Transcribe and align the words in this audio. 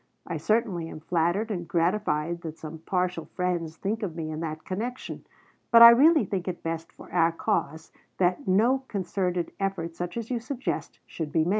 I 0.25 0.37
certainly 0.37 0.89
am 0.89 0.99
flattered 1.01 1.51
and 1.51 1.67
gratified 1.67 2.41
that 2.41 2.57
some 2.57 2.79
partial 2.79 3.25
friends 3.35 3.77
think 3.77 4.01
of 4.01 4.15
me 4.15 4.31
in 4.31 4.39
that 4.39 4.65
connection; 4.65 5.27
but 5.69 5.83
I 5.83 5.91
really 5.91 6.25
think 6.25 6.47
it 6.47 6.63
best 6.63 6.91
for 6.91 7.11
our 7.11 7.31
cause 7.31 7.91
that 8.17 8.47
no 8.47 8.79
concerted 8.87 9.51
effort, 9.59 9.93
such 9.95 10.17
as 10.17 10.31
you 10.31 10.39
suggest, 10.39 10.97
should 11.05 11.31
be 11.31 11.45
made." 11.45 11.49